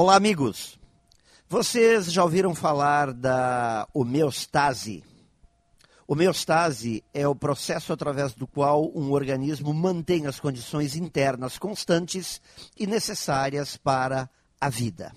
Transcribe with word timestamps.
Olá, 0.00 0.14
amigos. 0.14 0.78
Vocês 1.48 2.12
já 2.12 2.22
ouviram 2.22 2.54
falar 2.54 3.12
da 3.12 3.88
homeostase? 3.92 5.02
Homeostase 6.06 7.02
é 7.12 7.26
o 7.26 7.34
processo 7.34 7.92
através 7.92 8.32
do 8.32 8.46
qual 8.46 8.92
um 8.96 9.10
organismo 9.10 9.74
mantém 9.74 10.28
as 10.28 10.38
condições 10.38 10.94
internas 10.94 11.58
constantes 11.58 12.40
e 12.78 12.86
necessárias 12.86 13.76
para 13.76 14.30
a 14.60 14.68
vida. 14.68 15.12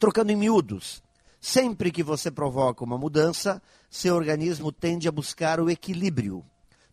Trocando 0.00 0.32
em 0.32 0.36
miúdos, 0.36 1.00
sempre 1.40 1.92
que 1.92 2.02
você 2.02 2.28
provoca 2.28 2.82
uma 2.82 2.98
mudança, 2.98 3.62
seu 3.88 4.16
organismo 4.16 4.72
tende 4.72 5.06
a 5.06 5.12
buscar 5.12 5.60
o 5.60 5.70
equilíbrio. 5.70 6.44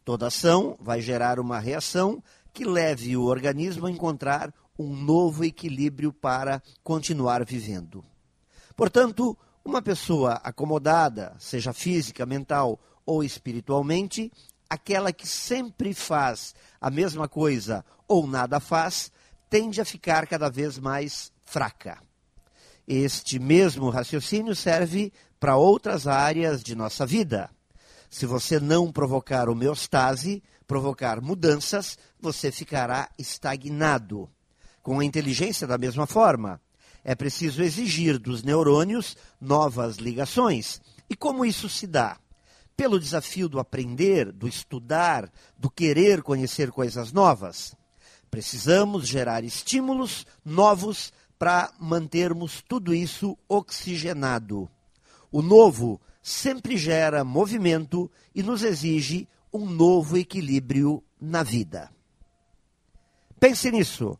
Toda 0.05 0.27
ação 0.27 0.77
vai 0.79 1.01
gerar 1.01 1.39
uma 1.39 1.57
reação 1.57 2.23
que 2.53 2.63
leve 2.63 3.17
o 3.17 3.23
organismo 3.23 3.87
a 3.87 3.91
encontrar 3.91 4.53
um 4.79 4.95
novo 4.95 5.43
equilíbrio 5.43 6.13
para 6.13 6.63
continuar 6.81 7.43
vivendo. 7.43 8.03
Portanto, 8.77 9.37
uma 9.63 9.81
pessoa 9.81 10.35
acomodada, 10.41 11.35
seja 11.37 11.73
física, 11.73 12.25
mental 12.25 12.79
ou 13.05 13.21
espiritualmente, 13.21 14.31
aquela 14.69 15.11
que 15.11 15.27
sempre 15.27 15.93
faz 15.93 16.55
a 16.79 16.89
mesma 16.89 17.27
coisa 17.27 17.83
ou 18.07 18.25
nada 18.25 18.61
faz, 18.61 19.11
tende 19.49 19.81
a 19.81 19.85
ficar 19.85 20.25
cada 20.27 20.49
vez 20.49 20.79
mais 20.79 21.29
fraca. 21.43 22.01
Este 22.87 23.37
mesmo 23.37 23.89
raciocínio 23.89 24.55
serve 24.55 25.11
para 25.39 25.57
outras 25.57 26.07
áreas 26.07 26.63
de 26.63 26.73
nossa 26.73 27.05
vida. 27.05 27.49
Se 28.09 28.25
você 28.25 28.59
não 28.59 28.91
provocar 28.91 29.49
homeostase, 29.49 30.41
provocar 30.65 31.21
mudanças, 31.21 31.97
você 32.19 32.51
ficará 32.51 33.09
estagnado. 33.17 34.29
Com 34.81 34.99
a 34.99 35.05
inteligência, 35.05 35.67
da 35.67 35.77
mesma 35.77 36.07
forma, 36.07 36.61
é 37.03 37.15
preciso 37.15 37.61
exigir 37.61 38.17
dos 38.17 38.43
neurônios 38.43 39.17
novas 39.39 39.97
ligações. 39.97 40.81
E 41.09 41.15
como 41.15 41.45
isso 41.45 41.69
se 41.69 41.87
dá? 41.87 42.17
Pelo 42.75 42.99
desafio 42.99 43.49
do 43.49 43.59
aprender, 43.59 44.31
do 44.31 44.47
estudar, 44.47 45.29
do 45.57 45.69
querer 45.69 46.21
conhecer 46.21 46.71
coisas 46.71 47.11
novas. 47.11 47.75
Precisamos 48.29 49.07
gerar 49.07 49.43
estímulos 49.43 50.25
novos 50.45 51.11
para 51.37 51.71
mantermos 51.79 52.63
tudo 52.67 52.93
isso 52.93 53.37
oxigenado. 53.47 54.69
O 55.31 55.41
novo 55.41 55.99
sempre 56.21 56.77
gera 56.77 57.23
movimento 57.23 58.09
e 58.35 58.43
nos 58.43 58.63
exige 58.63 59.27
um 59.51 59.65
novo 59.65 60.17
equilíbrio 60.17 61.03
na 61.19 61.43
vida. 61.43 61.89
Pense 63.39 63.71
nisso 63.71 64.19